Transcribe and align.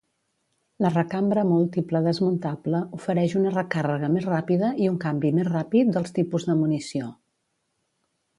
La 0.83 0.89
recambra 0.93 1.43
múltiple 1.49 2.01
desmuntable 2.07 2.81
ofereix 2.99 3.35
una 3.41 3.51
recàrrega 3.57 4.09
més 4.15 4.27
ràpida 4.31 4.73
i 4.87 4.91
un 4.95 4.99
canvi 5.05 5.33
més 5.41 5.49
ràpid 5.51 5.93
dels 5.99 6.17
tipus 6.19 6.49
de 6.51 6.57
munició. 6.65 7.13